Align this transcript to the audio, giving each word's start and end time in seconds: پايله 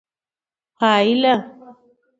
پايله 0.79 1.35